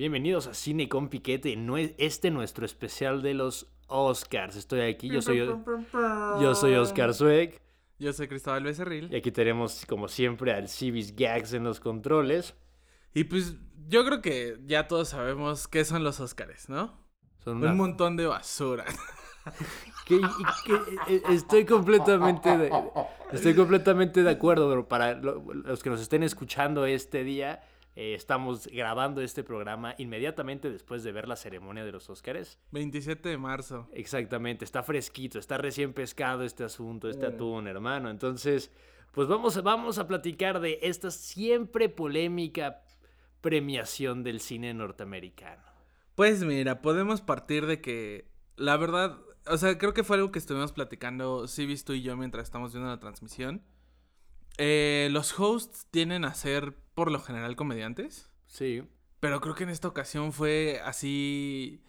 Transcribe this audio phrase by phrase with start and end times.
[0.00, 1.54] Bienvenidos a Cine con Piquete.
[1.56, 4.56] No es este nuestro especial de los Oscars.
[4.56, 5.36] Estoy aquí, yo soy
[6.40, 7.60] yo soy Oscar Zweig.
[7.98, 9.12] Yo soy Cristóbal Becerril.
[9.12, 12.54] Y aquí tenemos, como siempre, al Civis Gags en los controles.
[13.12, 13.56] Y pues
[13.88, 16.98] yo creo que ya todos sabemos qué son los Oscars, ¿no?
[17.44, 18.86] Son un montón de basura.
[21.08, 22.72] Eh, estoy completamente de,
[23.30, 27.62] estoy completamente de acuerdo, pero para los que nos estén escuchando este día,
[27.96, 32.58] eh, estamos grabando este programa inmediatamente después de ver la ceremonia de los Óscares.
[32.70, 33.88] 27 de marzo.
[33.92, 37.34] Exactamente, está fresquito, está recién pescado este asunto, este mm.
[37.34, 38.10] atún, hermano.
[38.10, 38.70] Entonces,
[39.12, 42.82] pues vamos, vamos a platicar de esta siempre polémica
[43.40, 45.62] premiación del cine norteamericano.
[46.14, 50.38] Pues mira, podemos partir de que la verdad, o sea, creo que fue algo que
[50.38, 53.62] estuvimos platicando, sí, visto y yo mientras estamos viendo la transmisión.
[54.62, 58.30] Eh, los hosts tienen a ser por lo general comediantes.
[58.46, 58.82] Sí.
[59.18, 61.82] Pero creo que en esta ocasión fue así.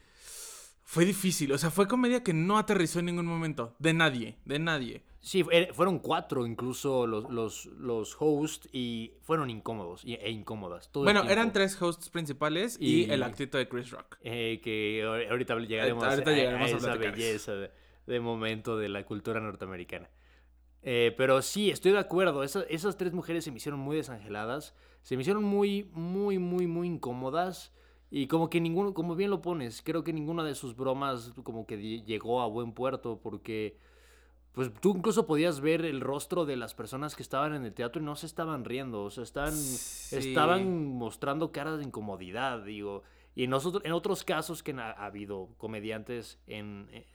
[0.83, 1.51] Fue difícil.
[1.51, 3.75] O sea, fue comedia que no aterrizó en ningún momento.
[3.79, 5.03] De nadie, de nadie.
[5.19, 10.89] Sí, fueron cuatro incluso los, los, los hosts y fueron incómodos e incómodas.
[10.93, 14.17] bueno, eran tres hosts principales y, el actito de Chris Rock.
[14.21, 17.51] Eh, que ahorita llegaremos, a, esa belleza
[18.07, 20.09] de momento de la cultura norteamericana.
[20.83, 22.43] Eh, pero sí, estoy de acuerdo.
[22.43, 24.73] esas tres mujeres se me hicieron muy desangeladas.
[25.03, 27.73] Se me hicieron muy, muy, muy, muy incómodas.
[28.09, 31.65] Y como que ninguno, como bien lo pones, creo que ninguna de sus bromas como
[31.65, 33.77] que llegó a buen puerto porque
[34.51, 38.01] pues tú incluso podías ver el rostro de las personas que estaban en el teatro
[38.01, 43.03] y no se estaban riendo, o sea, estaban, estaban mostrando caras de incomodidad, digo.
[43.33, 47.05] Y nosotros, en otros casos que ha, habido comediantes en, eh,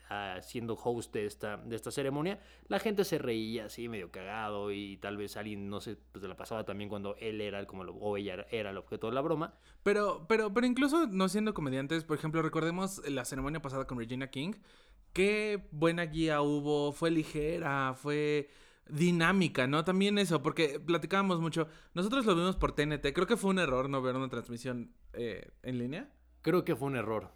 [0.41, 4.97] siendo host de esta, de esta ceremonia, la gente se reía así medio cagado y
[4.97, 8.17] tal vez alguien, no sé, pues se la pasaba también cuando él era como o
[8.17, 9.55] ella era el objeto de la broma.
[9.83, 14.31] Pero, pero, pero incluso no siendo comediantes, por ejemplo, recordemos la ceremonia pasada con Regina
[14.31, 14.55] King,
[15.13, 18.49] qué buena guía hubo, fue ligera, fue
[18.89, 19.85] dinámica, ¿no?
[19.85, 21.69] También eso, porque platicábamos mucho.
[21.95, 23.13] Nosotros lo vimos por TNT.
[23.13, 26.11] Creo que fue un error no ver una transmisión eh, en línea.
[26.43, 27.33] Creo que fue un error.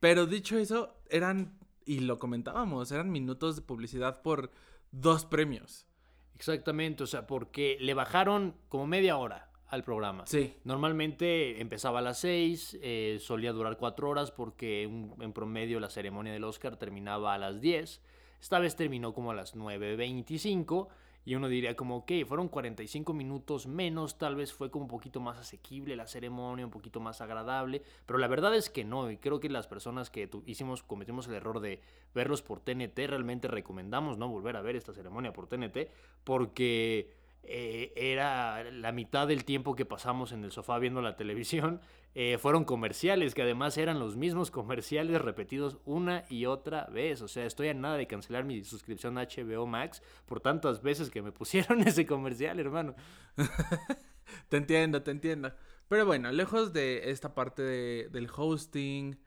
[0.00, 4.50] Pero dicho eso, eran, y lo comentábamos, eran minutos de publicidad por
[4.90, 5.86] dos premios.
[6.34, 10.26] Exactamente, o sea, porque le bajaron como media hora al programa.
[10.26, 10.56] Sí.
[10.64, 16.32] Normalmente empezaba a las seis, eh, solía durar cuatro horas porque en promedio la ceremonia
[16.32, 18.02] del Oscar terminaba a las diez.
[18.42, 20.88] Esta vez terminó como a las 9.25
[21.24, 25.20] y uno diría como, ok, fueron 45 minutos menos, tal vez fue como un poquito
[25.20, 29.18] más asequible la ceremonia, un poquito más agradable, pero la verdad es que no, y
[29.18, 31.80] creo que las personas que hicimos, cometimos el error de
[32.16, 35.88] verlos por TNT, realmente recomendamos no volver a ver esta ceremonia por TNT,
[36.24, 37.14] porque
[37.44, 41.80] eh, era la mitad del tiempo que pasamos en el sofá viendo la televisión,
[42.14, 47.22] eh, fueron comerciales, que además eran los mismos comerciales repetidos una y otra vez.
[47.22, 51.10] O sea, estoy a nada de cancelar mi suscripción a HBO Max por tantas veces
[51.10, 52.94] que me pusieron ese comercial, hermano.
[54.48, 55.52] te entiendo, te entiendo.
[55.88, 59.18] Pero bueno, lejos de esta parte del hosting,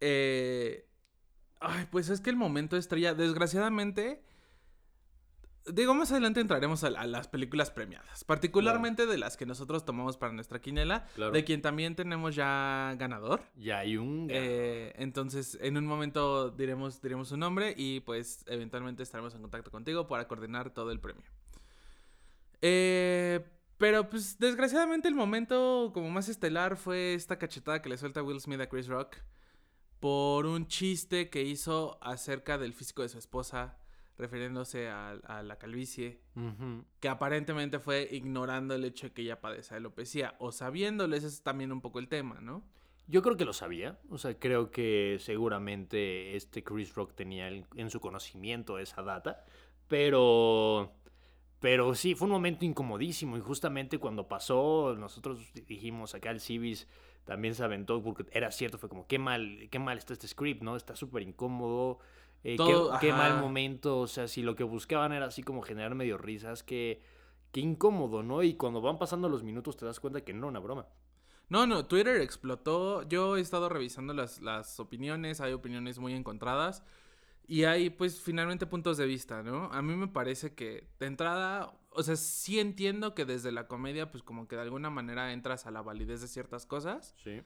[0.00, 0.86] eh,
[1.60, 4.22] ay, pues es que el momento estrella, desgraciadamente
[5.72, 10.32] Digo, más adelante entraremos a, las películas premiadas, particularmente de las que nosotros tomamos para
[10.32, 13.42] nuestra quinela, de quien también tenemos ya ganador.
[13.56, 19.02] Ya hay un eh, entonces, en un momento diremos, diremos su nombre y pues eventualmente
[19.02, 21.30] estaremos en contacto contigo para coordinar todo el premio.
[22.60, 23.44] Eh,
[23.76, 28.40] pero pues desgraciadamente el momento como más estelar fue esta cachetada que le suelta Will
[28.40, 29.16] Smith a Chris Rock
[30.00, 33.78] por un chiste que hizo acerca del físico de su esposa
[34.18, 36.20] refiriéndose a, la calvicie,
[37.00, 41.42] que aparentemente fue ignorando el hecho de que ella padece alopecia, o sabiéndolo, ese es
[41.42, 42.64] también un poco el tema, ¿no?
[43.06, 47.90] Yo creo que lo sabía, o sea, creo que seguramente este Chris Rock tenía en
[47.90, 49.44] su conocimiento esa data,
[49.86, 50.94] pero...
[51.60, 56.86] Pero sí, fue un momento incomodísimo y justamente cuando pasó, nosotros dijimos acá el Civis
[57.24, 60.62] también se aventó porque era cierto, fue como, qué mal, qué mal está este script,
[60.62, 60.76] ¿no?
[60.76, 61.98] Está súper incómodo,
[62.44, 62.56] eh,
[63.00, 66.62] qué, mal momento, o sea, si lo que buscaban era así como generar medio risas,
[66.62, 67.02] que
[67.52, 68.42] qué incómodo, ¿no?
[68.42, 70.86] Y cuando van pasando los minutos te das cuenta que no era una broma.
[71.48, 73.08] No, no, Twitter explotó.
[73.08, 76.84] Yo he estado revisando las, las opiniones, hay opiniones muy encontradas.
[77.46, 79.72] Y hay, pues, finalmente puntos de vista, ¿no?
[79.72, 84.10] A mí me parece que, de entrada, o sea, sí entiendo que desde la comedia,
[84.10, 87.14] pues, como que de alguna manera entras a la validez de ciertas cosas.
[87.16, 87.40] Sí.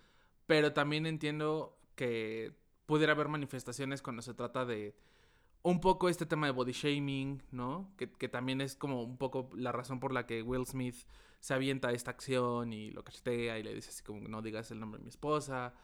[0.47, 2.53] Pero también entiendo que
[2.87, 4.95] pudiera haber manifestaciones cuando se trata de
[5.63, 7.93] un poco este tema de body shaming, ¿no?
[7.97, 10.97] Que, también es como un poco la razón por la que Will Smith
[11.41, 14.81] se avienta esta acción y lo cachetea y le dice así como no digas el
[14.81, 15.75] nombre de mi esposa.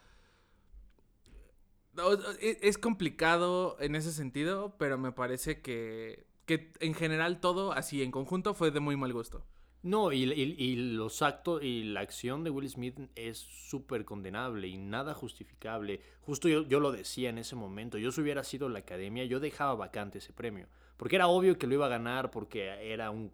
[2.41, 8.03] E, es complicado en ese sentido, pero me parece que, que en general todo, así
[8.03, 9.44] en conjunto, fue de muy mal gusto.
[9.83, 14.77] No, y, y, los actos y la acción de Will Smith es súper condenable y
[14.77, 16.01] nada justificable.
[16.23, 19.39] Justo yo, yo lo decía en ese momento, yo si hubiera sido la academia, yo
[19.39, 20.67] dejaba vacante ese premio.
[20.97, 23.31] Porque era obvio que lo iba a ganar porque era un,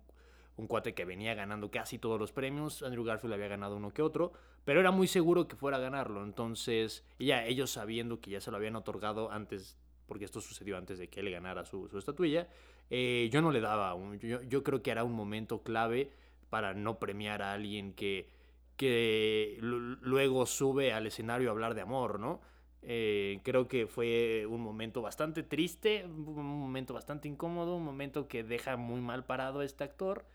[0.57, 2.83] un cuate que venía ganando casi todos los premios.
[2.83, 4.35] Andrew Garfield había ganado uno que otro,
[4.67, 6.23] pero era muy seguro que fuera a ganarlo.
[6.23, 10.99] Entonces, ya ellos sabiendo que ya se lo habían otorgado antes, porque esto sucedió antes
[10.99, 12.49] de que él ganara su, su estatuilla,
[12.91, 13.95] eh, yo no le daba.
[13.95, 16.11] Un, yo, yo creo que era un momento clave
[16.55, 18.29] para no premiar a alguien que,
[18.77, 22.43] que luego sube al escenario a hablar de amor, ¿no?
[22.81, 28.45] Eh, creo que fue un momento bastante triste, un momento bastante incómodo, un momento que
[28.45, 30.27] deja muy mal parado a este actor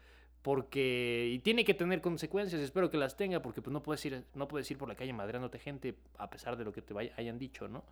[0.41, 4.25] porque y tiene que tener consecuencias, espero que las tenga porque pues no puedes ir
[4.35, 7.39] no puedes ir por la calle madreándote gente a pesar de lo que te hayan
[7.39, 7.85] dicho, ¿no?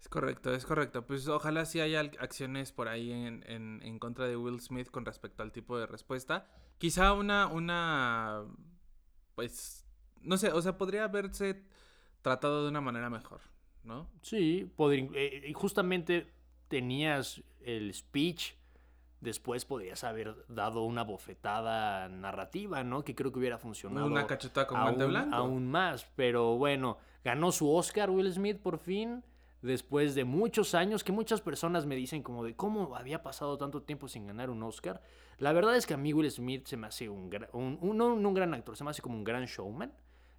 [0.00, 1.06] Es correcto, es correcto.
[1.06, 5.04] Pues ojalá sí haya acciones por ahí en, en, en, contra de Will Smith con
[5.04, 6.46] respecto al tipo de respuesta.
[6.78, 8.44] Quizá una, una,
[9.34, 9.84] pues,
[10.22, 11.62] no sé, o sea, podría haberse
[12.22, 13.42] tratado de una manera mejor,
[13.84, 14.08] ¿no?
[14.22, 16.32] Sí, podría, eh, y justamente
[16.68, 18.54] tenías el speech,
[19.20, 23.04] después podrías haber dado una bofetada narrativa, ¿no?
[23.04, 24.06] Que creo que hubiera funcionado.
[24.06, 25.36] Una cachetada con aún, blanco.
[25.36, 29.22] Aún más, pero bueno, ganó su Oscar Will Smith por fin
[29.62, 33.82] después de muchos años, que muchas personas me dicen como de cómo había pasado tanto
[33.82, 35.02] tiempo sin ganar un Oscar.
[35.38, 38.54] La verdad es que a mí Will Smith se me hace un, un, un, gran
[38.54, 39.92] actor, se me hace como un gran showman.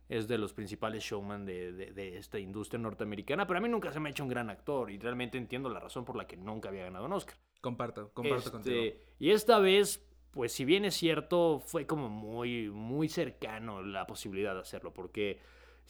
[0.10, 4.00] Es de los principales showman de, de, esta industria norteamericana, pero a mí nunca se
[4.02, 6.68] me ha hecho un gran actor y realmente entiendo la razón por la que nunca
[6.68, 7.38] había ganado un Oscar.
[7.62, 8.96] Comparto, comparto este, contigo.
[9.20, 14.54] Y esta vez, pues si bien es cierto, fue como muy, muy cercano la posibilidad
[14.54, 15.40] de hacerlo, porque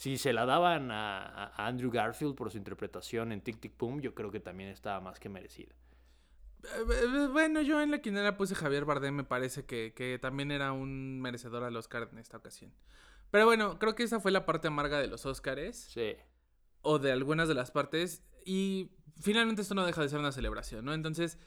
[0.01, 4.15] si se la daban a, Andrew Garfield por su interpretación en Tic Tic Boom, yo
[4.15, 5.75] creo que también estaba más que merecida.
[7.31, 11.21] Bueno, yo en la quinera puse Javier Bardem, me parece que, que también era un
[11.21, 12.74] merecedor al Oscar en esta ocasión.
[13.30, 15.77] Pero bueno, creo que esa fue la parte amarga de los Oscars.
[15.77, 16.15] Sí.
[16.81, 18.24] O de algunas de las partes.
[18.44, 18.89] Y
[19.19, 20.95] finalmente esto no deja de ser una celebración, ¿no?
[20.95, 21.38] Entonces,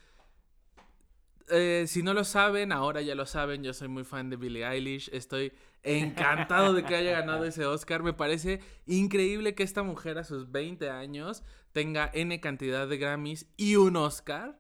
[1.49, 4.67] eh, si no lo saben, ahora ya lo saben, yo soy muy fan de Billie
[4.67, 5.53] Eilish, estoy
[5.83, 10.51] encantado de que haya ganado ese Oscar, me parece increíble que esta mujer a sus
[10.51, 11.43] 20 años
[11.73, 14.59] tenga N cantidad de Grammys y un Oscar.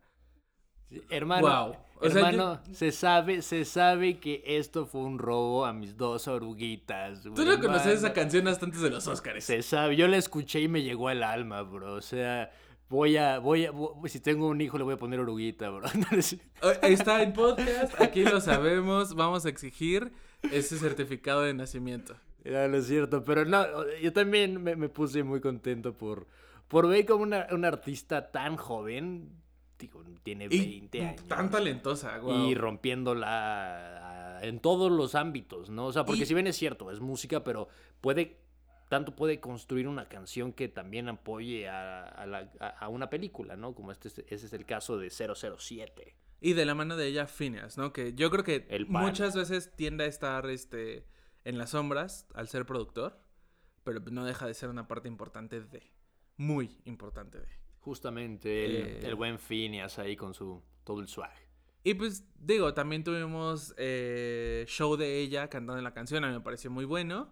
[1.11, 7.23] hermano, hermano se, sabe, se sabe que esto fue un robo a mis dos oruguitas.
[7.23, 9.45] Tú no conoces esa canción hasta antes de los Oscars.
[9.45, 12.51] Se sabe, yo la escuché y me llegó al alma, bro, o sea...
[12.95, 13.73] Voy a, voy a,
[14.07, 15.85] si tengo un hijo le voy a poner oruguita, bro.
[16.83, 20.13] Está en podcast, aquí lo sabemos, vamos a exigir
[20.53, 22.15] ese certificado de nacimiento.
[22.45, 23.67] Ya, no es cierto, pero no,
[24.01, 26.29] yo también me, puse muy contento por,
[26.69, 29.43] por ver como una, una artista tan joven,
[29.77, 31.25] digo, tiene 20 años.
[31.27, 35.87] Tan talentosa, Y rompiéndola en todos los ámbitos, ¿no?
[35.87, 37.67] O sea, porque si bien es cierto, es música, pero
[38.01, 38.44] puede
[38.89, 43.75] tanto puede construir una canción que también apoye a, una película, ¿no?
[43.75, 46.17] Como este, ese es el caso de 007.
[46.41, 47.93] Y de la mano de ella, Phineas, ¿no?
[47.93, 51.07] Que yo creo que muchas veces tiende a estar este,
[51.45, 53.19] en las sombras al ser productor,
[53.83, 55.83] pero no deja de ser una parte importante de.
[56.37, 57.49] Muy importante de.
[57.81, 61.33] Justamente, el, eh, el buen Phineas ahí con su todo el swag.
[61.83, 66.41] Y pues digo, también tuvimos eh, show de ella cantando la canción, a mí me
[66.41, 67.31] pareció muy bueno.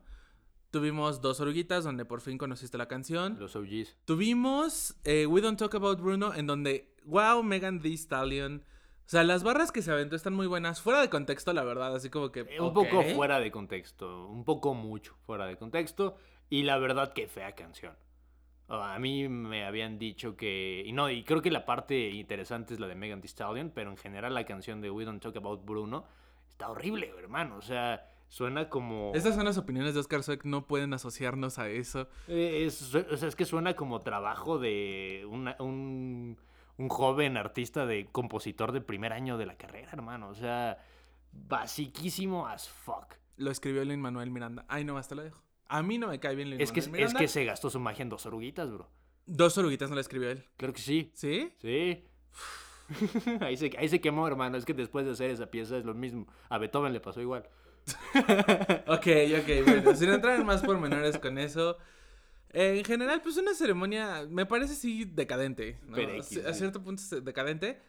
[0.72, 3.36] Tuvimos dos oruguitas donde por fin conociste la canción.
[3.38, 3.94] Los OGs.
[4.06, 8.64] Tuvimos eh, We Don't Talk About Bruno en donde, wow, Megan Thee Stallion.
[9.04, 10.80] O sea, las barras que se aventó están muy buenas.
[10.80, 12.40] Fuera de contexto, la verdad, así como que...
[12.48, 14.26] Eh, un poco fuera de contexto.
[14.28, 16.16] Un poco mucho fuera de contexto.
[16.48, 17.94] Y la verdad, qué fea canción.
[18.68, 20.82] a mí me habían dicho que...
[20.86, 23.90] Y no, y creo que la parte interesante es la de Megan Thee Stallion, pero
[23.90, 26.06] en general la canción de We Don't Talk About Bruno
[26.48, 27.58] está horrible, hermano.
[27.58, 29.12] O sea Suena como...
[29.14, 32.08] Estas son las opiniones de Oscar Sweck, no pueden asociarnos a eso.
[32.28, 36.38] Eh, es, o sea, es que suena como trabajo de un,
[36.78, 40.30] un joven artista de compositor de primer año de la carrera, hermano.
[40.30, 40.78] O sea,
[41.30, 43.16] basiquísimo as fuck.
[43.36, 44.64] Lo escribió Lin Manuel Miranda.
[44.66, 45.42] Ay, no, hasta lo dejo.
[45.68, 47.04] A mí no me cae bien Lin es que, Miranda.
[47.04, 48.88] Es que se gastó su magia en dos oruguitas, bro.
[49.26, 50.42] ¿Dos oruguitas no la escribió él?
[50.56, 51.12] Creo que sí.
[51.12, 51.52] ¿Sí?
[51.60, 52.02] Sí.
[53.42, 54.56] ahí, se, ahí se quemó, hermano.
[54.56, 56.26] Es que después de hacer esa pieza es lo mismo.
[56.48, 57.46] A Beethoven le pasó igual.
[58.86, 59.06] ok,
[59.40, 61.78] ok, bueno, sin entrar en más pormenores con eso.
[62.50, 65.78] en general, pues una ceremonia me parece sí decadente.
[65.86, 65.96] ¿no?
[65.96, 67.80] a cierto punto es decadente.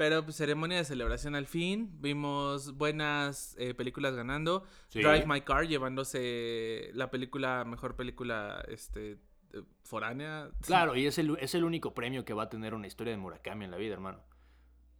[0.00, 1.90] Pero pues, ceremonia de celebración al fin.
[2.00, 4.64] Vimos buenas eh, películas ganando.
[4.94, 9.18] Drive My Car llevándose la película, mejor película este,
[9.52, 10.52] eh, foránea.
[10.62, 13.18] Claro, y es el, es el único premio que va a tener una historia de
[13.18, 14.22] Murakami en la vida, hermano.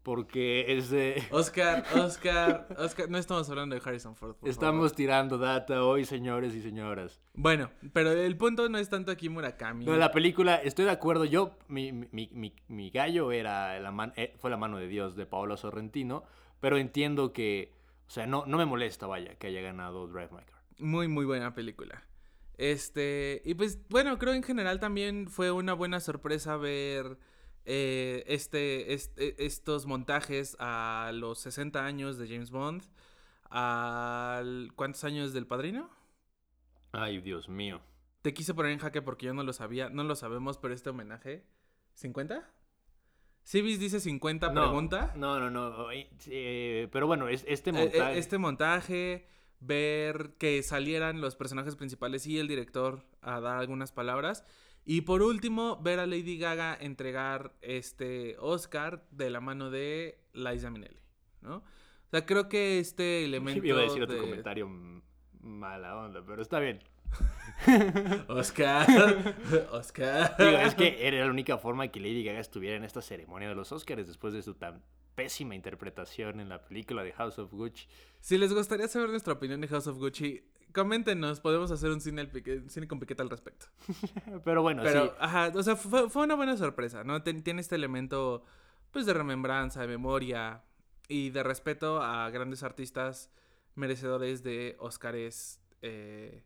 [0.03, 1.23] Porque es de...
[1.31, 4.37] Oscar, Oscar, Oscar, no estamos hablando de Harrison Ford.
[4.45, 7.21] estamos tirando data hoy, señores y señoras.
[7.35, 9.85] Bueno, pero el punto no es tanto aquí Murakami.
[9.85, 14.35] No, la película, estoy de acuerdo, yo, mi, mi, mi, mi gallo era la eh,
[14.39, 16.25] fue la mano de Dios de Paolo Sorrentino,
[16.61, 17.75] pero entiendo que,
[18.07, 20.63] o sea, no, no me molesta, vaya, que haya ganado Drive My Car.
[20.79, 22.07] Muy, muy buena película.
[22.57, 27.19] Este, y pues, bueno, creo en general también fue una buena sorpresa ver
[27.65, 32.83] eh, este, este, estos montajes a los 60 años de James Bond,
[33.51, 35.91] al ¿cuántos años del padrino?
[36.93, 37.81] Ay, Dios mío.
[38.23, 40.91] Te quise poner en jaque porque yo no lo sabía, no lo sabemos, pero este
[40.91, 41.45] homenaje,
[41.99, 42.45] ¿50?
[43.45, 45.13] Civis dice 50 pregunta.
[45.17, 48.19] No, no, no, eh, pero bueno, este eh, montaje...
[48.19, 49.27] este montaje,
[49.61, 54.45] ver que salieran los personajes principales y el director a dar algunas palabras.
[54.85, 60.71] Y por último, ver a Lady Gaga entregar este Oscar de la mano de Liza
[60.71, 61.01] Minnelli,
[61.43, 61.57] ¿no?
[61.57, 63.65] O sea, creo que este elemento.
[63.65, 64.69] Iba a decir otro comentario
[65.41, 66.83] mala onda, pero está bien.
[68.29, 68.87] Oscar,
[69.73, 70.37] Oscar.
[70.39, 73.55] Digo, es que era la única forma que Lady Gaga estuviera en esta ceremonia de
[73.55, 74.83] los Oscars después de su tan
[75.15, 77.87] pésima interpretación en la película de House of Gucci.
[78.21, 80.43] Si les gustaría saber nuestra opinión de House of Gucci,
[80.73, 82.29] coméntenos, podemos hacer un cine,
[82.89, 83.67] con piqueta al respecto.
[84.45, 87.23] Pero bueno, Pero, ajá, o sea, fue, una buena sorpresa, ¿no?
[87.23, 88.45] tiene este elemento,
[88.91, 90.63] pues, de remembranza, de memoria
[91.09, 93.31] y de respeto a grandes artistas
[93.75, 96.45] merecedores de Óscares eh,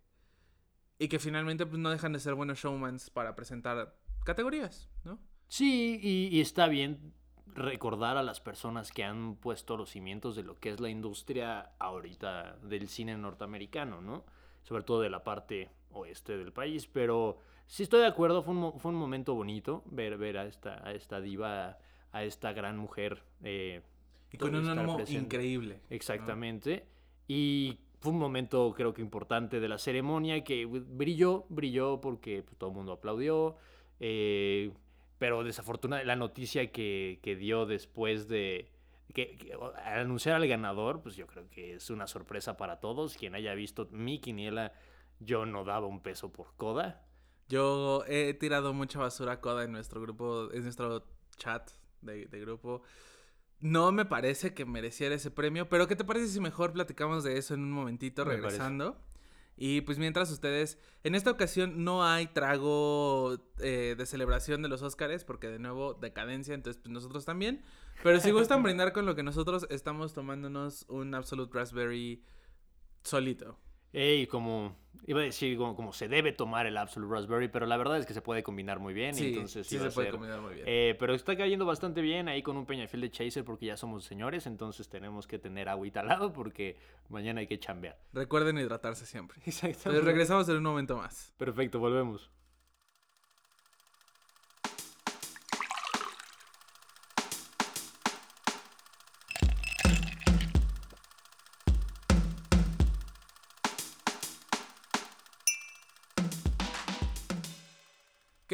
[0.99, 5.19] y que finalmente pues, no dejan de ser buenos showmans para presentar categorías, ¿no?
[5.49, 7.15] Sí, y está bien
[7.47, 11.73] recordar a las personas que han puesto los cimientos de lo que es la industria
[11.79, 14.25] ahorita del cine norteamericano, ¿no?
[14.63, 18.79] Sobre todo de la parte oeste del país, pero sí estoy de acuerdo, fue un,
[18.79, 21.79] fue un momento bonito ver, ver a, esta, a esta diva,
[22.13, 23.23] a esta gran mujer.
[23.43, 23.83] Eh,
[24.33, 25.81] y con un ánimo increíble.
[25.91, 26.87] Exactamente.
[27.29, 32.57] Y fue un momento creo que importante de la ceremonia que brilló, brilló porque pues,
[32.59, 33.57] todo el mundo aplaudió.
[34.01, 34.73] Eh,
[35.19, 38.71] pero desafortunadamente la noticia que, dio después de
[39.13, 43.17] que, anunciar al ganador, pues yo creo que es una sorpresa para todos.
[43.17, 44.73] Quien haya visto mi quiniela,
[45.21, 47.07] yo no daba un peso por Coda.
[47.49, 51.07] Yo he tirado mucha basura a Coda en nuestro grupo, en nuestro
[51.37, 52.83] chat de, grupo.
[53.61, 57.39] No me parece que mereciera ese premio, pero ¿qué te parece si mejor platicamos de
[57.39, 58.99] eso en un momentito regresando?
[59.57, 64.83] Y pues mientras ustedes, en esta ocasión no hay trago eh, de celebración de los
[64.83, 67.63] Óscares, porque de nuevo decadencia, entonces pues nosotros también.
[68.03, 72.25] Pero si gustan brindar con lo que nosotros estamos tomándonos un Absolute Raspberry
[73.05, 73.59] solito.
[73.95, 77.99] Ey, como iba a decir como, se debe tomar el Absolute Raspberry, pero la verdad
[77.99, 79.15] es que se puede combinar muy bien.
[79.15, 80.65] Sí, entonces sí se puede combinar muy bien.
[80.67, 84.05] Eh, pero está cayendo bastante bien ahí con un Peñafiel de Chaser porque ya somos
[84.05, 86.77] señores, entonces tenemos que tener agüita al lado porque
[87.09, 87.99] mañana hay que chambear.
[88.13, 89.41] Recuerden hidratarse siempre.
[89.47, 90.05] Exactamente.
[90.05, 91.35] regresamos en un momento más.
[91.37, 92.31] Perfecto, volvemos.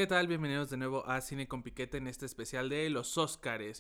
[0.01, 0.29] ¿Qué tal?
[0.29, 3.79] Bienvenidos de nuevo a Cine con Piquete en este especial de los Óscares.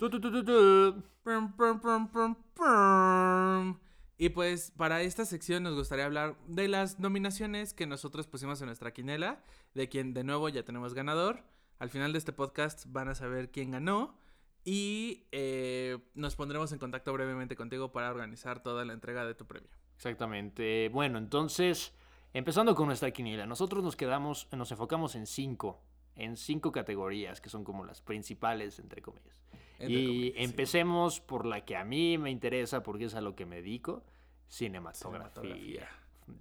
[4.19, 8.67] Y pues para esta sección nos gustaría hablar de las nominaciones que nosotros pusimos en
[8.67, 11.43] nuestra quinela, de quien de nuevo ya tenemos ganador.
[11.79, 14.15] Al final de este podcast van a saber quién ganó
[14.63, 19.47] y eh, nos pondremos en contacto brevemente contigo para organizar toda la entrega de tu
[19.47, 19.71] premio.
[19.97, 20.91] Exactamente.
[20.91, 21.95] Bueno, entonces,
[22.35, 25.81] empezando con nuestra quiniela, nosotros nos quedamos, nos enfocamos en cinco
[26.25, 29.37] en cinco categorías que son como las principales, entre comillas.
[29.79, 33.57] y empecemos por la que a mí me interesa porque es a lo que me
[33.57, 34.05] dedico,
[34.49, 35.89] cinematografía.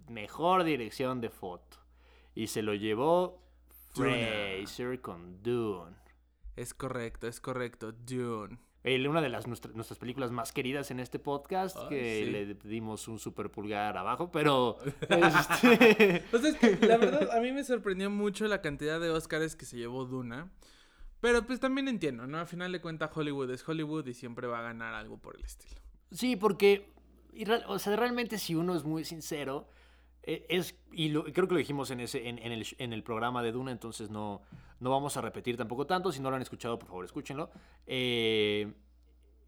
[0.08, 1.78] Mejor dirección de foto.
[2.36, 3.42] Y se lo llevó
[3.94, 5.96] Fraser con Dune.
[6.56, 11.78] Es correcto, es correcto, Dune una de las nuestras películas más queridas en este podcast,
[11.90, 14.78] que le dimos un super pulgar abajo, pero...
[15.10, 16.24] este...
[16.32, 20.06] pues la verdad, a mí me sorprendió mucho la cantidad de Oscars que se llevó
[20.06, 20.52] Duna.
[21.22, 22.40] Pero pues también entiendo, ¿no?
[22.40, 25.44] A final de cuentas Hollywood es Hollywood y siempre va a ganar algo por el
[25.44, 25.82] estilo.
[26.12, 26.90] Sí, porque,
[27.68, 29.68] o sea, realmente si uno es muy sincero,
[30.24, 33.72] es, y creo que lo dijimos en, ese, en, el, en el programa de Duna,
[33.72, 34.42] entonces no,
[34.80, 36.12] no vamos a repetir tampoco tanto.
[36.12, 37.50] Si no lo han escuchado, por favor, escúchenlo.
[37.88, 38.72] Eh,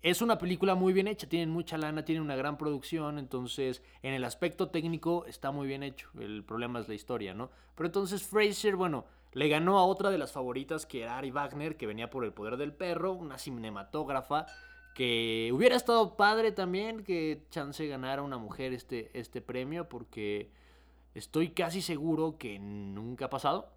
[0.01, 4.13] es una película muy bien hecha, tienen mucha lana, tienen una gran producción, entonces en
[4.13, 6.09] el aspecto técnico está muy bien hecho.
[6.19, 7.51] El problema es la historia, ¿no?
[7.75, 11.77] Pero entonces Fraser, bueno, le ganó a otra de las favoritas que era Ari Wagner,
[11.77, 14.47] que venía por el poder del perro, una cinematógrafa
[14.95, 20.51] que hubiera estado padre también que chance ganara una mujer este, este premio porque
[21.13, 23.73] estoy casi seguro que nunca ha pasado.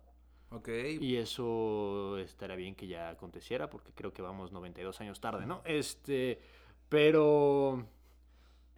[0.50, 0.68] Ok.
[1.00, 5.62] Y eso estaría bien que ya aconteciera, porque creo que vamos 92 años tarde, ¿no?
[5.64, 6.40] Este,
[6.88, 7.86] pero...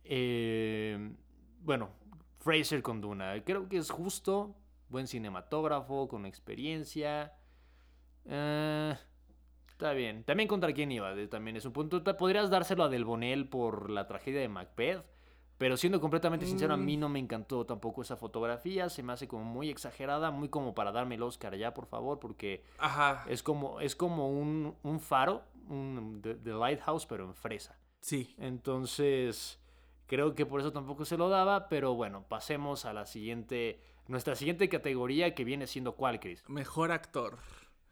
[0.04, 1.12] Eh,
[1.60, 1.90] bueno,
[2.38, 3.42] Fraser con Duna.
[3.44, 4.54] Creo que es justo.
[4.88, 7.34] Buen cinematógrafo, con experiencia.
[8.25, 8.94] Eh,
[9.68, 10.25] está bien.
[10.25, 11.12] También contra quién iba.
[11.28, 12.02] También es un punto.
[12.16, 15.04] Podrías dárselo a Del Bonel por la tragedia de Macbeth.
[15.58, 17.00] Pero siendo completamente sincero, a mí mm.
[17.00, 18.90] no me encantó tampoco esa fotografía.
[18.90, 22.18] Se me hace como muy exagerada, muy como para darme el Oscar ya, por favor,
[22.20, 22.62] porque
[23.28, 27.78] es como, es como un, un faro, un the, Lighthouse, pero en fresa.
[28.00, 28.34] Sí.
[28.38, 29.58] Entonces,
[30.06, 34.36] creo que por eso tampoco se lo daba, pero bueno, pasemos a la siguiente, nuestra
[34.36, 36.44] siguiente categoría que viene siendo cuál, Chris?
[36.48, 37.38] Mejor actor.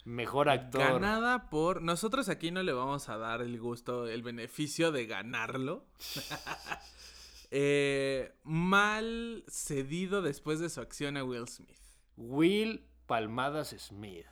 [0.04, 0.82] Mejor actor.
[0.82, 1.80] Ganada por.
[1.80, 5.86] Nosotros aquí no le vamos a dar el gusto, el beneficio de ganarlo.
[7.56, 11.78] Eh, mal cedido después de su acción a Will Smith.
[12.16, 14.26] Will Palmadas Smith.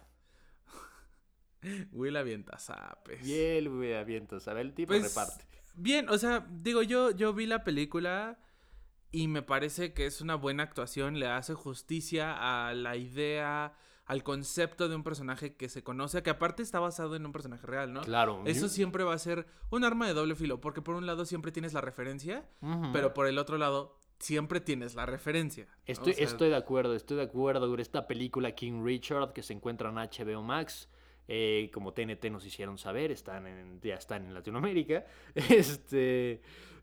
[1.93, 3.23] Will avienta zapes.
[3.23, 4.63] Bien, Will avienta zapes.
[4.63, 5.45] El tipo pues, reparte.
[5.75, 8.41] Bien, o sea, digo, yo, yo vi la película
[9.13, 11.21] y me parece que es una buena actuación.
[11.21, 16.31] Le hace justicia a la idea al concepto de un personaje que se conoce, que
[16.31, 18.03] aparte está basado en un personaje real, ¿no?
[18.03, 18.43] Claro.
[18.47, 21.53] Eso siempre va a ser un arma de doble filo, porque por un lado siempre
[21.53, 22.45] tienes la referencia,
[22.93, 25.67] pero por el otro lado siempre tienes la referencia.
[25.87, 27.67] Estoy, estoy de acuerdo, estoy de acuerdo.
[27.67, 30.89] Sobre esta película King Richard que se encuentra en HBO Max.
[31.29, 35.07] Eh, como TNT nos hicieron saber, están en, ya están en Latinoamérica.
[35.35, 36.43] Este,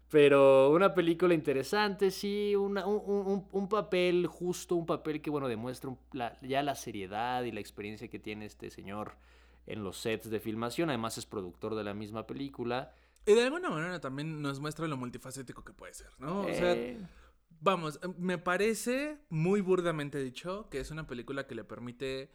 [0.09, 5.95] pero una película interesante, sí, un, papel justo, un papel que, bueno, demuestra
[6.41, 9.17] ya la seriedad y la experiencia que tiene este señor
[9.67, 10.89] en los sets de filmación.
[10.89, 12.91] Además es productor de la misma película.
[13.27, 16.41] Y de alguna manera también nos muestra lo multifacético que puede ser, ¿no?
[16.41, 16.97] O sea, eh.
[17.61, 22.31] vamos, me parece muy burdamente dicho que es una película que le permite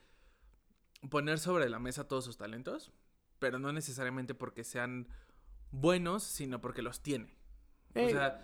[1.11, 2.93] poner sobre la mesa todos sus talentos,
[3.41, 5.09] pero no necesariamente porque sean
[5.73, 7.37] buenos, sino porque los tiene.
[7.95, 8.41] O sea,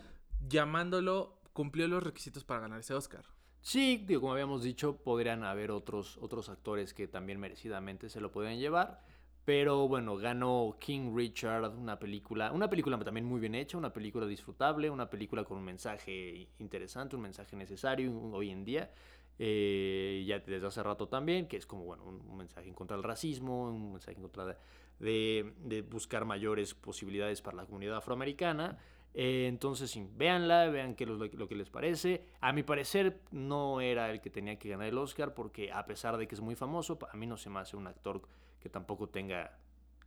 [0.47, 3.25] llamándolo, cumplió los requisitos para ganar ese Oscar.
[3.61, 8.31] Sí, digo, como habíamos dicho, podrían haber otros, otros actores que también merecidamente se lo
[8.31, 9.01] podrían llevar.
[9.45, 14.25] Pero bueno, ganó King Richard, una película, una película también muy bien hecha, una película
[14.25, 18.91] disfrutable, una película con un mensaje interesante, un mensaje necesario hoy en día.
[19.39, 23.03] Eh, ya desde hace rato también, que es como bueno, un, mensaje en contra del
[23.03, 24.57] racismo, un mensaje en contra
[24.99, 28.77] de, de buscar mayores posibilidades para la comunidad afroamericana.
[29.13, 32.25] Eh, entonces, sí, véanla, vean qué lo, lo, que les parece.
[32.39, 36.17] A mi parecer, no era el que tenía que ganar el Oscar, porque a pesar
[36.17, 38.21] de que es muy famoso, a mí no se me hace un actor
[38.59, 39.57] que tampoco tenga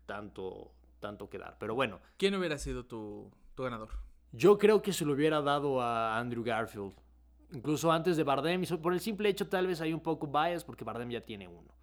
[0.06, 1.56] tanto, tanto que dar.
[1.58, 2.00] Pero bueno.
[2.16, 3.90] ¿Quién hubiera sido tu, tu ganador?
[4.32, 6.94] Yo creo que se lo hubiera dado a Andrew Garfield.
[7.52, 8.62] Incluso antes de Bardem.
[8.62, 11.46] Y por el simple hecho, tal vez hay un poco bias, porque Bardem ya tiene
[11.46, 11.74] uno.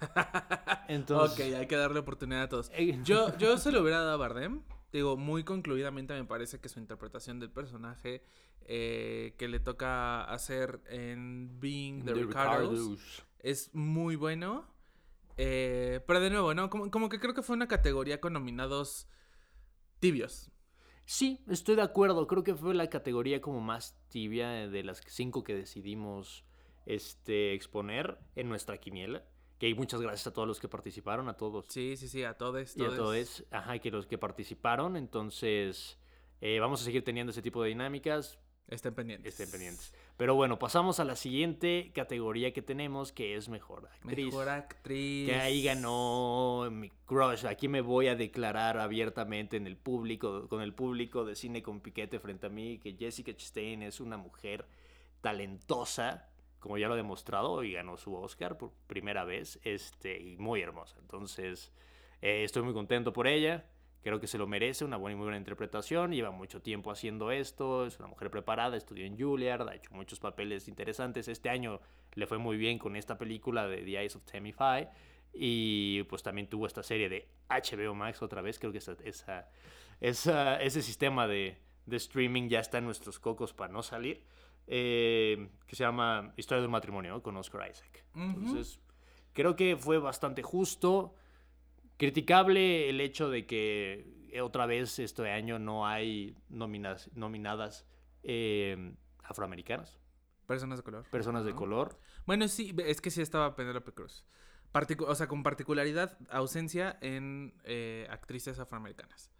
[0.88, 1.46] Entonces...
[1.48, 2.70] ok, hay que darle oportunidad a todos.
[3.02, 4.62] Yo, yo se lo hubiera dado a Bardem
[4.98, 8.22] digo, muy concluidamente me parece que su interpretación del personaje
[8.66, 14.72] eh, que le toca hacer en Being the, Ricardos, es muy bueno.
[15.36, 16.70] Eh, pero de nuevo, ¿no?
[16.70, 19.08] Como, como, que creo que fue una categoría con nominados
[19.98, 20.50] tibios.
[21.06, 22.26] Sí, estoy de acuerdo.
[22.26, 26.44] Creo que fue la categoría como más tibia de las cinco que decidimos
[26.86, 29.24] este, exponer en nuestra quiniela.
[29.58, 31.66] Que muchas gracias a todos los que participaron, a todos.
[31.68, 32.76] Sí, sí, sí, a todos.
[32.76, 34.96] Y a todos, ajá, que los que participaron.
[34.96, 35.98] Entonces,
[36.40, 38.38] eh, vamos a seguir teniendo ese tipo de dinámicas.
[38.68, 39.32] Estén pendientes.
[39.32, 39.92] Estén pendientes.
[40.16, 44.26] Pero bueno, pasamos a la siguiente categoría que tenemos, que es Mejor Actriz.
[44.26, 45.28] Mejor Actriz.
[45.28, 47.44] Que ahí ganó mi crush.
[47.44, 51.80] Aquí me voy a declarar abiertamente en el público, con el público de Cine con
[51.80, 54.66] Piquete frente a mí, que Jessica Chastain es una mujer
[55.20, 56.28] talentosa,
[56.64, 60.62] como ya lo ha demostrado, y ganó su Oscar por primera vez, este, y muy
[60.62, 60.96] hermosa.
[60.98, 61.70] Entonces,
[62.22, 63.66] eh, estoy muy contento por ella.
[64.02, 66.12] Creo que se lo merece, una buena y muy buena interpretación.
[66.12, 70.20] Lleva mucho tiempo haciendo esto, es una mujer preparada, estudió en Juilliard, ha hecho muchos
[70.20, 71.28] papeles interesantes.
[71.28, 71.82] Este año
[72.14, 74.88] le fue muy bien con esta película de The Eyes of Tammy Faye.
[75.34, 78.58] Y pues también tuvo esta serie de HBO Max otra vez.
[78.58, 78.96] Creo que esa,
[80.00, 84.24] esa, ese sistema de, de streaming ya está en nuestros cocos para no salir.
[84.66, 88.04] Eh, que se llama Historia de un matrimonio con Oscar Isaac.
[88.14, 88.80] Entonces,
[89.32, 91.14] creo que fue bastante justo.
[91.96, 97.86] criticable el hecho de que otra vez este año no hay nominadas
[98.22, 99.98] eh, afroamericanas.
[100.46, 101.04] Personas de color.
[101.10, 101.98] Personas de color.
[102.26, 104.26] Bueno, sí, es que sí estaba Penélope Cruz.
[105.06, 109.30] o sea, con particularidad, ausencia en eh, actrices afroamericanas.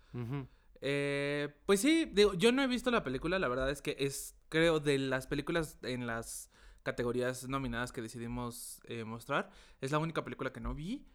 [0.87, 4.37] Eh, pues sí, digo, yo no he visto la película, la verdad es que es,
[4.51, 6.51] creo, de las películas en las
[6.83, 11.07] categorías nominadas que decidimos eh, mostrar, es la única película que no vi.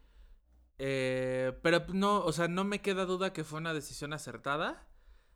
[0.77, 4.87] pero no, o sea, no me queda duda que fue una decisión acertada,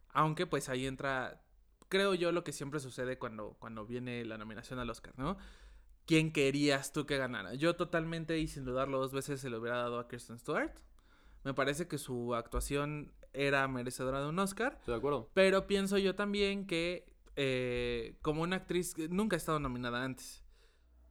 [0.10, 1.44] aunque pues ahí entra
[1.94, 5.38] creo yo lo que siempre sucede cuando, cuando viene la nominación al Oscar, ¿no?
[6.08, 7.54] ¿Quién querías tú que ganara?
[7.54, 10.74] Yo totalmente y sin dudarlo dos veces se lo hubiera dado a Kirsten Stewart.
[11.44, 14.78] Me parece que su actuación era merecedora de un Oscar.
[14.80, 15.30] Estoy de acuerdo.
[15.34, 20.44] Pero pienso yo también que eh, como una actriz nunca ha estado nominada antes.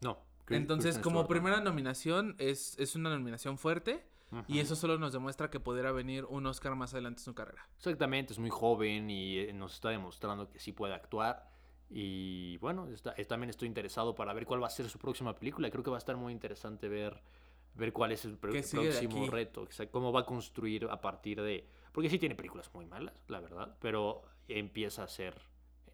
[0.00, 0.24] No.
[0.48, 4.06] Entonces, como primera nominación, es, es una nominación fuerte.
[4.48, 7.68] Y eso solo nos demuestra que pudiera venir un Oscar más adelante en su carrera.
[7.76, 11.50] Exactamente, es muy joven y eh, nos está demostrando que sí puede actuar.
[11.90, 12.88] Y bueno,
[13.28, 15.70] también estoy interesado para ver cuál va a ser su próxima película.
[15.70, 17.22] Creo que va a estar muy interesante ver,
[17.74, 18.82] ver cuál es el próximo
[19.30, 21.68] reto, cómo va a construir a partir de...
[21.92, 25.52] Porque sí tiene películas muy malas, la verdad, pero empieza a ser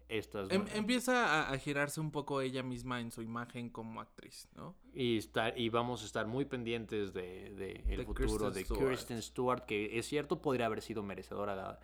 [0.09, 4.75] Em, empieza a, girarse un poco ella misma en su imagen como actriz, ¿no?
[4.91, 5.19] Y,
[5.55, 10.41] y vamos a estar muy pendientes de, el futuro de Kirsten Stewart, que es cierto,
[10.41, 11.79] podría haber sido merecedora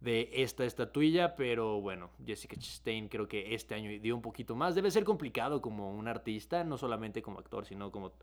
[0.00, 4.74] de esta estatuilla, pero bueno, Jessica Chastain creo que este año dio un poquito más.
[4.74, 8.14] Debe ser complicado como un artista, no solamente como actor, sino como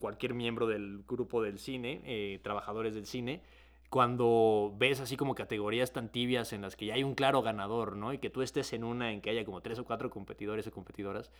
[0.00, 3.42] cualquier miembro del grupo del cine, eh, trabajadores del cine,
[3.88, 7.96] cuando ves así como categorías tan tibias en las que ya hay un claro ganador,
[7.96, 8.12] ¿no?
[8.12, 10.70] Y que tú estés en una en que haya como tres o cuatro competidores o
[10.70, 11.30] competidoras,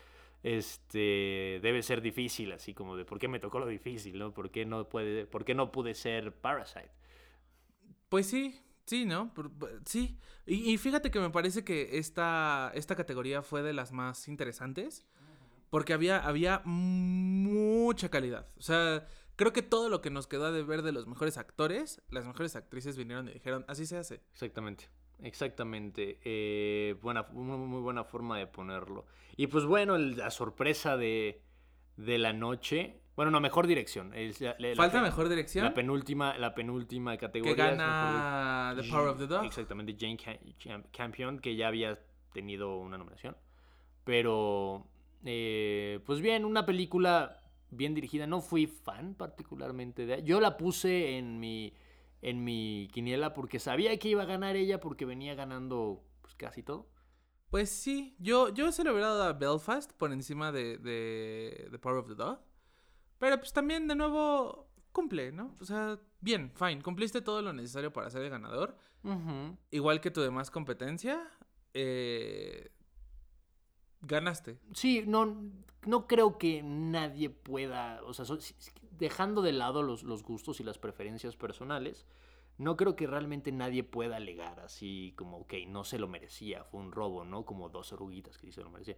[0.43, 4.33] este, debe ser difícil, así como de por qué me tocó lo difícil, ¿no?
[4.33, 6.91] ¿Por qué no, puede, por qué no pude ser Parasite?
[8.09, 9.33] Pues sí, sí, ¿no?
[9.85, 10.17] Sí.
[10.47, 15.07] Y, y, fíjate que me parece que esta, esta categoría fue de las más interesantes.
[15.71, 18.47] Porque había, había mucha calidad.
[18.57, 19.07] O sea,
[19.39, 22.57] Creo que todo lo que nos quedó de ver de los mejores actores, las mejores
[22.57, 24.17] actrices vinieron y dijeron, así se hace.
[24.33, 24.89] Exactamente.
[25.21, 26.19] Exactamente.
[26.25, 29.07] Eh, buena, muy buena forma de ponerlo.
[29.37, 31.41] Y pues bueno, la sorpresa de,
[31.97, 33.01] de la noche.
[33.15, 34.13] Bueno, no, mejor dirección.
[34.75, 35.65] ¿Falta mejor dirección?
[35.67, 37.55] La penúltima, la penúltima categoría.
[37.55, 39.45] Que gana The Power of the Dog.
[39.45, 42.01] Exactamente, Jane Campion, que ya había
[42.33, 43.37] tenido una nominación.
[44.03, 44.89] Pero,
[45.25, 47.38] eh, pues bien, una película
[47.71, 48.27] bien dirigida.
[48.27, 51.73] No fui fan particularmente de Yo la puse en mi,
[52.23, 56.63] en mi quiniela porque sabía que iba a ganar ella porque venía ganando pues, casi
[56.63, 56.91] todo.
[57.51, 61.79] Pues sí, yo, yo se lo hubiera dado a Belfast por encima de, de The
[61.79, 62.41] Power of the Dog.
[63.19, 65.57] Pero pues también de nuevo cumple, ¿no?
[65.61, 66.83] O sea, bien, fine.
[66.83, 68.77] Cumpliste todo lo necesario para ser el ganador.
[69.71, 71.27] Igual que tu demás competencia.
[71.73, 72.71] Eh,
[74.03, 74.59] ganaste.
[74.73, 75.37] Sí, no,
[75.87, 78.25] no creo que nadie pueda, o sea,
[78.99, 82.07] dejando de lado los, los, gustos y las preferencias personales,
[82.59, 86.81] no creo que realmente nadie pueda alegar así como, ok, no se lo merecía, fue
[86.81, 87.45] un robo, ¿no?
[87.45, 88.97] Como dos oruguitas que se lo merecía.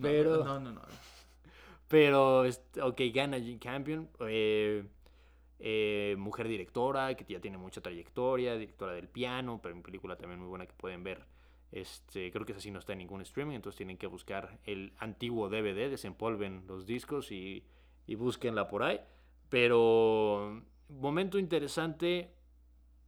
[0.00, 0.82] Pero, no, no, no.
[1.88, 4.88] Pero, ok, gana Jim Campion, eh,
[5.60, 10.40] eh, mujer directora, que ya tiene mucha trayectoria, directora del piano, pero en película también
[10.40, 11.24] muy buena que pueden ver
[11.74, 14.92] este, creo que ese sí no está en ningún streaming, entonces tienen que buscar el
[14.98, 17.64] antiguo DVD, desempolven los discos y,
[18.06, 19.00] y búsquenla por ahí.
[19.48, 22.32] Pero momento interesante,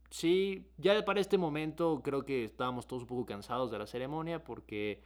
[0.09, 4.43] sí, ya para este momento creo que estábamos todos un poco cansados de la ceremonia
[4.43, 5.01] porque,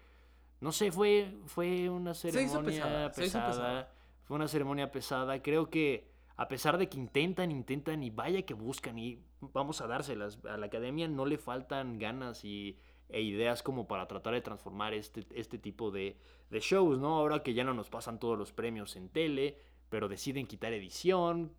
[0.59, 3.93] no sé, fue, fue una ceremonia pesada,
[4.23, 8.55] fue una ceremonia pesada, creo que a pesar de que intentan, intentan y vaya que
[8.55, 10.39] buscan y vamos a dárselas.
[10.49, 12.79] A la academia, no le faltan ganas y
[13.11, 16.17] e ideas como para tratar de transformar este, este tipo de,
[16.51, 17.17] shows, ¿no?
[17.17, 19.57] Ahora que ya no nos pasan todos los premios en tele,
[19.89, 21.51] pero deciden quitar edición,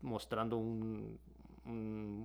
[0.00, 1.18] mostrando un,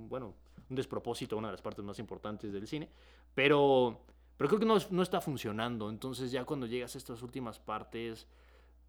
[0.10, 0.34] bueno,
[0.70, 2.90] un despropósito, una de las partes más importantes del cine,
[3.34, 4.02] pero,
[4.38, 8.28] pero creo que no, no está funcionando, entonces ya cuando llegas a estas últimas partes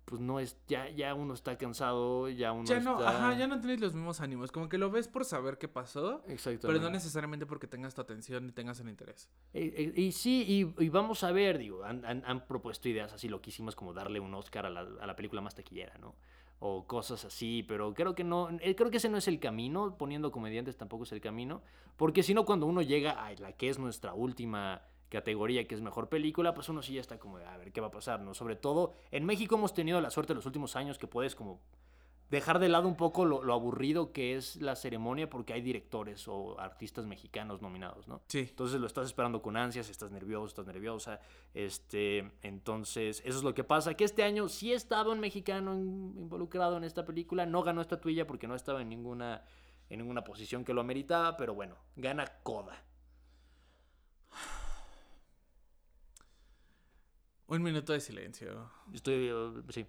[0.07, 3.59] pues no es, ya, ya uno está cansado, ya uno ya no, Ajá, ya no
[3.59, 6.23] tienes los mismos ánimos, como que lo ves por saber qué pasó,
[6.63, 9.29] pero no necesariamente porque tengas tu atención y tengas el interés.
[9.53, 10.45] Y, sí,
[10.79, 14.67] y, vamos a ver, digo, han, han, propuesto ideas así loquísimas como darle un Oscar
[14.67, 16.15] a la, a la, película más taquillera, ¿no?
[16.61, 19.99] O cosas así, pero creo que no, eh, creo que ese no es el camino,
[19.99, 21.63] poniendo comediantes tampoco es el camino,
[21.97, 25.81] porque si no cuando uno llega a la que es nuestra última categoría que es
[25.81, 28.35] mejor película, pues uno sí ya está como, a ver qué va a pasar, ¿no?
[28.35, 31.61] Sobre todo, en México hemos tenido la suerte en los últimos años que puedes como
[32.31, 36.59] dejar de lado un poco lo, aburrido que es la ceremonia porque hay directores o
[36.59, 38.21] artistas mexicanos nominados, ¿no?
[38.29, 38.47] Sí.
[38.51, 41.21] Entonces lo estás esperando con ansias, estás nervioso, estás nerviosa.
[41.55, 43.95] Este, entonces, eso es lo que pasa.
[43.95, 47.47] Que este año sí estaba un mexicano involucrado en esta película.
[47.47, 49.45] No ganó estatuilla porque no estaba en ninguna,
[49.89, 52.83] en ninguna posición que lo ameritaba, pero bueno, gana Coda.
[57.49, 58.71] Un minuto de silencio.
[58.93, 59.31] Estoy,
[59.71, 59.87] sí.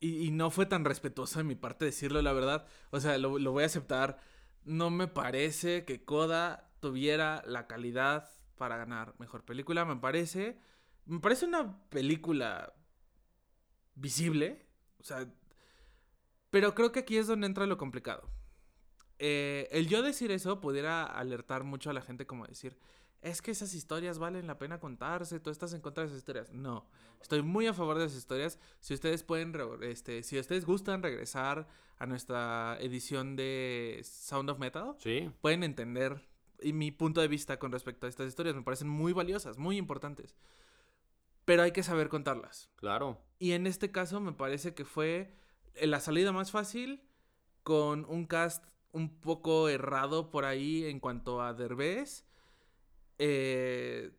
[0.00, 2.66] Y, no fue tan respetuoso de mi parte decirlo, la verdad.
[2.90, 4.18] O sea, lo, voy a aceptar.
[4.64, 9.84] No me parece que Coda tuviera la calidad para ganar mejor película.
[9.84, 10.58] Me parece.
[11.06, 12.72] Me parece una película
[13.96, 14.66] visible.
[15.00, 15.26] O sea.
[16.50, 18.30] Pero creo que aquí es donde entra lo complicado.
[19.18, 22.78] Eh, el yo decir eso pudiera alertar mucho a la gente como decir,
[23.20, 26.52] es que esas historias valen la pena contarse, tú estás en contra de esas historias.
[26.52, 26.86] No,
[27.20, 28.58] estoy muy a favor de esas historias.
[28.80, 31.66] Si ustedes pueden, este, si ustedes gustan regresar
[31.98, 35.30] a nuestra edición de Sound of Metal, ¿Sí?
[35.40, 36.28] pueden entender
[36.60, 38.54] y mi punto de vista con respecto a estas historias.
[38.54, 40.36] Me parecen muy valiosas, muy importantes.
[41.44, 42.68] Pero hay que saber contarlas.
[42.76, 43.18] Claro.
[43.38, 45.34] Y en este caso me parece que fue
[45.80, 47.02] la salida más fácil
[47.62, 52.27] con un cast un poco errado por ahí en cuanto a Derbez
[53.18, 54.12] eh,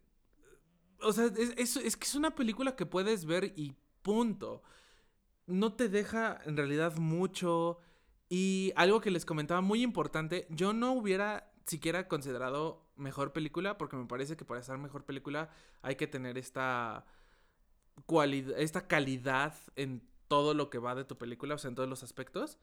[1.02, 4.64] o sea, es, es, que es una película que puedes ver y punto.
[5.48, 7.80] No te deja en realidad mucho.
[8.30, 13.96] Y algo que les comentaba muy importante, yo no hubiera siquiera considerado mejor película, porque
[13.96, 15.50] me parece que para ser mejor película
[15.82, 17.06] hay que tener esta,
[18.58, 22.04] esta calidad en todo lo que va de tu película, o sea, en todos los
[22.04, 22.60] aspectos.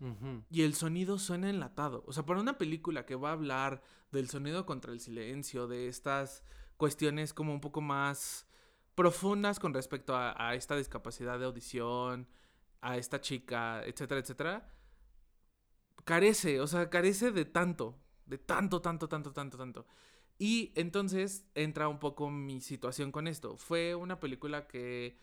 [0.48, 2.04] Y el sonido suena enlatado.
[2.06, 5.88] O sea, para una película que va a hablar del sonido contra el silencio, de
[5.88, 6.44] estas
[6.76, 8.46] cuestiones como un poco más
[8.94, 12.28] profundas con respecto a, esta discapacidad de audición,
[12.80, 14.72] a esta chica, etcétera, etcétera,
[16.04, 19.86] carece, o sea, carece de tanto, de tanto, tanto, tanto, tanto, tanto.
[20.38, 23.56] Y entonces entra un poco mi situación con esto.
[23.56, 25.18] Fue una película que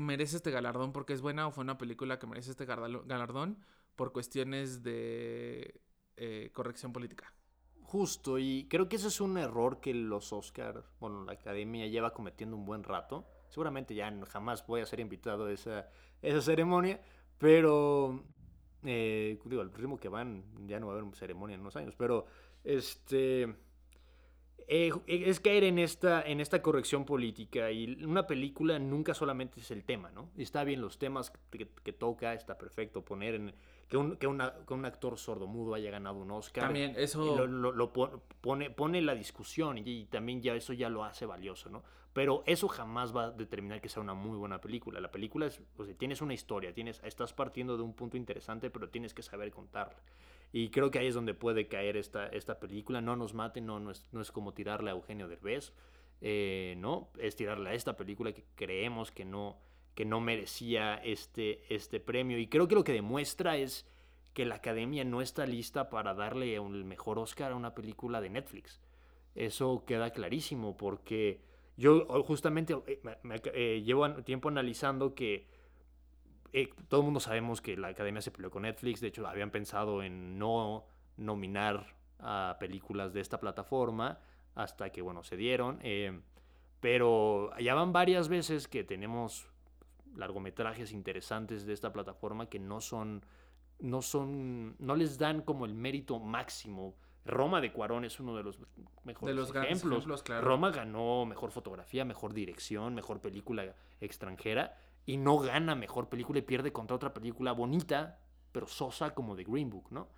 [0.00, 3.58] merece este galardón porque es buena o fue una película que merece este galardón
[3.96, 5.80] por cuestiones de
[6.16, 7.32] eh, corrección política.
[7.82, 12.14] Justo, y creo que ese es un error que los Oscars, bueno, la academia lleva
[12.14, 13.26] cometiendo un buen rato.
[13.50, 15.90] Seguramente ya jamás voy a ser invitado a esa,
[16.22, 17.02] esa ceremonia,
[17.36, 18.24] pero
[18.84, 21.94] eh, digo, al ritmo que van, ya no va a haber ceremonia en unos años,
[21.96, 22.26] pero
[22.64, 23.54] este
[24.68, 29.70] eh, es caer en esta, en esta corrección política y una película nunca solamente es
[29.70, 30.30] el tema, ¿no?
[30.36, 33.54] Está bien los temas que, toca, está perfecto poner en...
[33.88, 36.64] Que un, que, un actor sordomudo haya ganado un Oscar.
[36.64, 37.46] También eso...
[37.46, 41.82] Lo, pone, pone la discusión y, también ya eso ya lo hace valioso, ¿no?
[42.12, 45.00] Pero eso jamás va a determinar que sea una muy buena película.
[45.00, 48.70] La película es, o sea, tienes una historia, tienes, estás partiendo de un punto interesante,
[48.70, 50.02] pero tienes que saber contarla.
[50.52, 53.00] Y creo que ahí es donde puede caer esta, esta película.
[53.00, 55.72] No nos maten, no, no, es, no es como tirarle a Eugenio Derbez,
[56.20, 57.08] eh, ¿no?
[57.18, 59.56] Es tirarle a esta película que creemos que no,
[59.94, 62.38] que no merecía este, este premio.
[62.38, 63.86] Y creo que lo que demuestra es
[64.34, 68.30] que la academia no está lista para darle el mejor Oscar a una película de
[68.30, 68.80] Netflix.
[69.34, 71.40] Eso queda clarísimo porque
[71.76, 73.00] yo justamente eh,
[73.54, 75.46] eh, llevo tiempo analizando que
[76.52, 79.50] eh, todo el mundo sabemos que la academia se peleó con Netflix, de hecho habían
[79.50, 80.84] pensado en no
[81.16, 84.20] nominar a películas de esta plataforma
[84.54, 85.78] hasta que, bueno, se dieron.
[85.82, 86.20] Eh,
[86.80, 89.48] pero ya van varias veces que tenemos
[90.14, 93.24] largometrajes interesantes de esta plataforma que no son,
[93.78, 96.94] no son, no les dan como el mérito máximo.
[97.24, 98.58] Roma de Cuarón es uno de los
[99.04, 100.06] mejores de los ejemplos.
[100.42, 106.42] Roma ganó mejor fotografía, mejor dirección, mejor película extranjera y no gana mejor película y
[106.42, 108.20] pierde contra otra película bonita,
[108.52, 110.08] pero sosa como The Green Book, ¿no?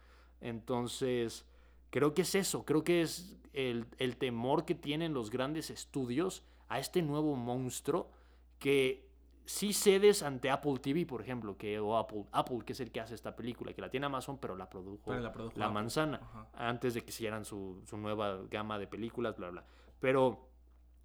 [0.41, 1.47] Entonces,
[1.91, 3.87] creo que es eso, creo que es el,
[4.19, 8.11] temor que tienen los grandes estudios a este nuevo monstruo
[8.59, 9.09] que
[9.47, 13.01] sí cedes ante Apple TV, por ejemplo, que, o Apple, Apple, que es el que
[13.01, 15.13] hace esta película, que la tiene Amazon, pero la produjo,
[15.55, 16.21] la, manzana,
[16.55, 19.65] antes de que hicieran su, su nueva gama de películas, bla, bla.
[20.01, 20.49] Pero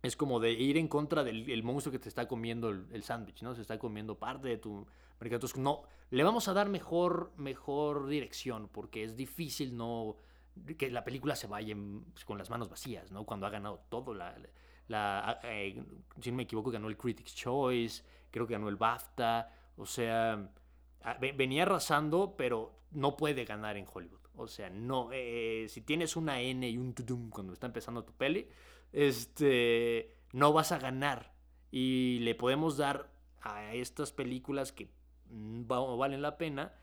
[0.02, 3.54] es como de ir en contra del monstruo que te está comiendo el, sándwich, ¿no?
[3.54, 4.88] Se está comiendo parte de tu
[5.20, 5.36] mercado.
[5.36, 10.16] Entonces, no, le vamos a dar mejor, mejor dirección porque es difícil no
[10.78, 11.76] que la película se vaya
[12.26, 13.26] con las manos vacías, ¿no?
[13.26, 14.36] Cuando ha ganado todo, la,
[14.88, 15.82] la eh,
[16.22, 20.52] si no me equivoco, ganó el Critics' Choice, creo que ganó el BAFTA, o sea,
[21.20, 24.20] venía arrasando, pero no puede ganar en Hollywood.
[24.36, 28.14] O sea, no, eh, si tienes una N y un tudum cuando está empezando tu
[28.14, 28.48] peli,
[28.92, 31.34] este, no vas a ganar.
[31.72, 34.90] Y le podemos dar a estas películas que
[35.30, 36.74] mm, valen la pena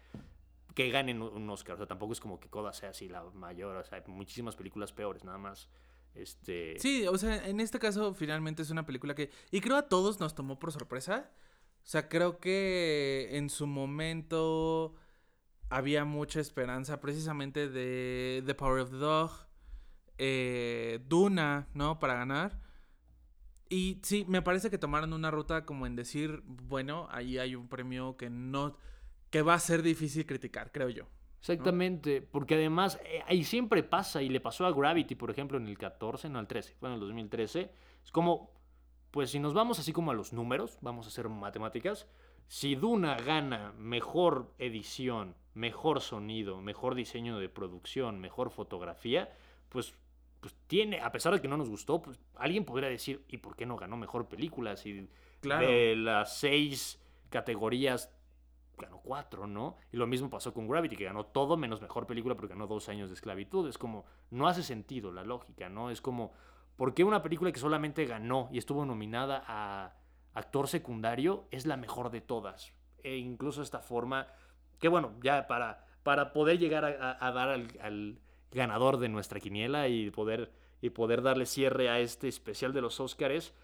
[0.76, 1.74] que ganen un Oscar.
[1.74, 3.76] O sea, tampoco es como que Coda sea así la mayor.
[3.76, 5.70] O sea, hay muchísimas películas peores, nada más.
[6.14, 6.78] Este...
[6.78, 9.30] Sí, o sea, en este caso finalmente es una película que...
[9.50, 11.30] Y creo a todos nos tomó por sorpresa.
[11.82, 14.94] O sea, creo que en su momento
[15.70, 19.30] había mucha esperanza precisamente de The Power of the Dog,
[20.18, 21.98] eh, Duna, ¿no?
[21.98, 22.60] Para ganar.
[23.68, 27.68] Y sí, me parece que tomaron una ruta como en decir, bueno, ahí hay un
[27.68, 28.76] premio que no,
[29.30, 31.06] que va a ser difícil criticar, creo yo.
[31.40, 35.66] Exactamente, porque además eh, ahí siempre pasa y le pasó a Gravity, por ejemplo, en
[35.66, 37.70] el 14, no el 13, fue en el 2013.
[38.04, 38.50] Es como,
[39.10, 42.08] pues si nos vamos así como a los números, vamos a hacer matemáticas,
[42.48, 49.32] si Duna gana mejor edición, mejor sonido, mejor diseño de producción, mejor fotografía,
[49.68, 49.94] pues
[50.46, 53.56] pues tiene, a pesar de que no nos gustó, pues alguien podría decir, ¿y por
[53.56, 54.76] qué no ganó mejor película?
[54.76, 55.08] Si
[55.42, 58.14] de las seis categorías
[58.78, 59.76] ganó cuatro, ¿no?
[59.90, 62.88] Y lo mismo pasó con Gravity, que ganó todo menos mejor película porque ganó dos
[62.88, 63.68] años de esclavitud.
[63.68, 65.90] Es como, no hace sentido la lógica, ¿no?
[65.90, 66.30] Es como,
[66.76, 69.96] ¿por qué una película que solamente ganó y estuvo nominada a
[70.32, 72.72] actor secundario es la mejor de todas?
[73.02, 74.28] E incluso esta forma,
[74.78, 78.20] que bueno, ya para, para poder llegar a, dar al
[78.56, 80.50] ganador de nuestra quiniela y poder,
[80.82, 83.54] y poder darle cierre a este especial de los Óscares.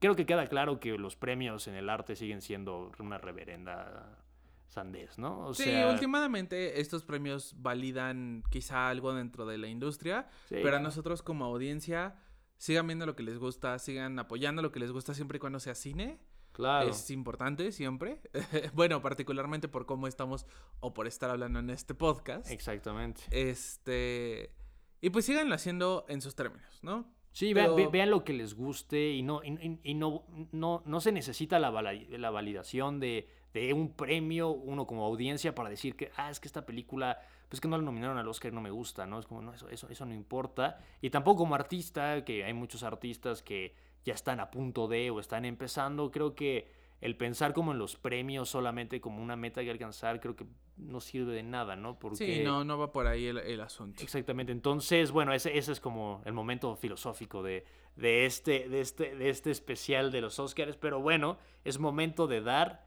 [0.00, 4.18] Creo que queda claro que los premios en el arte siguen siendo una reverenda
[4.66, 5.54] sandez, ¿no?
[5.54, 11.46] sí, últimamente estos premios validan quizá algo dentro de la industria, pero a nosotros como
[11.46, 12.16] audiencia
[12.58, 15.58] sigan viendo lo que les gusta, sigan apoyando lo que les gusta siempre y cuando
[15.60, 16.18] sea cine.
[16.58, 16.90] Claro.
[16.90, 18.20] Es importante siempre.
[18.74, 20.44] bueno, particularmente por cómo estamos
[20.80, 22.50] o por estar hablando en este podcast.
[22.50, 23.22] Exactamente.
[23.30, 24.52] Este.
[25.00, 27.14] Y pues síganlo haciendo en sus términos, ¿no?
[27.30, 31.70] Sí, vean, lo que les guste y no, y, no, no, no, se necesita la,
[31.70, 36.48] la validación de, de, un premio, uno como audiencia, para decir que, ah, es que
[36.48, 39.20] esta película, pues que no la nominaron al Oscar y no me gusta, ¿no?
[39.20, 40.80] Es como, no, eso, eso, eso no importa.
[41.00, 43.76] Y tampoco como artista, que hay muchos artistas que
[44.08, 46.10] ya están a punto de o están empezando.
[46.10, 46.68] Creo que
[47.00, 51.00] el pensar como en los premios solamente como una meta que alcanzar, creo que no
[51.00, 51.98] sirve de nada, ¿no?
[51.98, 52.16] Porque...
[52.16, 54.02] Sí, no, no va por ahí el, asunto.
[54.02, 54.52] Exactamente.
[54.52, 57.64] Entonces, bueno, ese, ese, es como el momento filosófico de,
[57.96, 60.76] de, este, de, este, de este especial de los Oscars.
[60.76, 62.86] Pero bueno, es momento de dar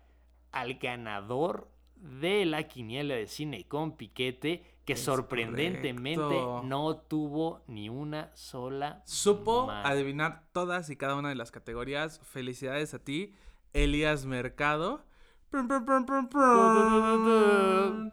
[0.52, 8.36] al ganador de la quiniela de cine con piquete que sorprendentemente no tuvo ni una
[8.36, 9.02] sola.
[9.06, 12.20] Supo adivinar todas y cada una de las categorías.
[12.24, 13.36] Felicidades a ti,
[13.74, 15.06] Elías Mercado.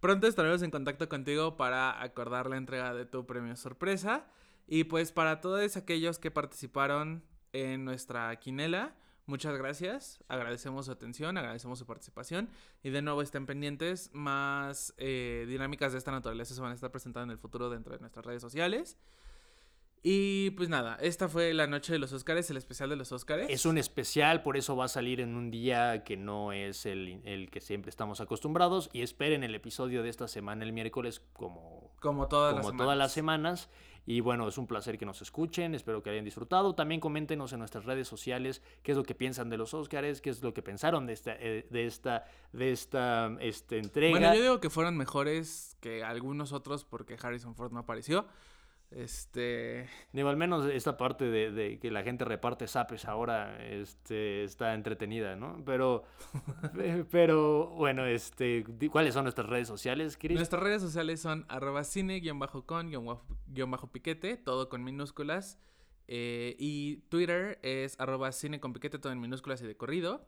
[0.00, 4.26] Pronto estaremos en contacto contigo para acordar la entrega de tu premio sorpresa.
[4.66, 8.94] Y pues para todos aquellos que participaron en nuestra quinela,
[9.26, 12.48] Muchas gracias, agradecemos su atención, agradecemos su participación
[12.84, 16.92] y de nuevo estén pendientes, más eh, dinámicas de esta naturaleza se van a estar
[16.92, 18.96] presentando en el futuro dentro de nuestras redes sociales.
[20.08, 23.48] Y pues nada, esta fue la noche de los Óscares, el especial de los Óscares.
[23.50, 27.20] Es un especial, por eso va a salir en un día que no es el,
[27.24, 28.88] el, que siempre estamos acostumbrados.
[28.92, 32.96] Y esperen el episodio de esta semana el miércoles como, como, todas, como las todas
[32.96, 33.68] las semanas.
[34.06, 36.74] Y bueno, es un placer que nos escuchen, espero que hayan disfrutado.
[36.76, 40.30] También coméntenos en nuestras redes sociales qué es lo que piensan de los Oscars, qué
[40.30, 44.12] es lo que pensaron de esta, eh, de esta, de esta este, entrega.
[44.12, 48.26] Bueno, yo digo que fueron mejores que algunos otros porque Harrison Ford no apareció.
[48.90, 49.88] Este.
[50.12, 55.36] Digo, al menos esta parte de, que la gente reparte zapes ahora este, está entretenida,
[55.36, 55.62] ¿no?
[55.64, 56.04] Pero,
[57.10, 60.36] pero bueno, este, ¿cuáles son nuestras redes sociales, Chris?
[60.36, 65.58] Nuestras redes sociales son arroba cine-con-piquete, todo con minúsculas.
[66.08, 70.24] Eh, y Twitter es arroba cine con piquete, todo en minúsculas y de corrido.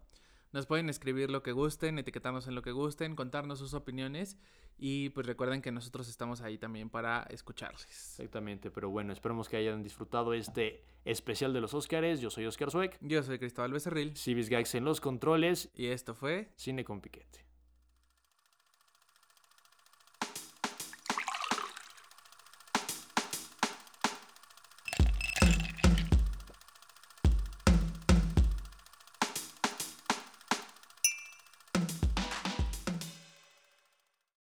[0.52, 4.38] Nos pueden escribir lo que gusten, etiquetarnos en lo que gusten, contarnos sus opiniones
[4.78, 7.84] y pues recuerden que nosotros estamos ahí también para escucharles.
[7.84, 12.20] Exactamente, pero bueno, esperemos que hayan disfrutado este especial de los Óscares.
[12.20, 12.96] Yo soy Oscar Sueck.
[13.00, 14.16] Yo soy Cristóbal Becerril.
[14.16, 15.70] Civis Gags en los controles.
[15.74, 17.47] Y esto fue Cine con Piquete.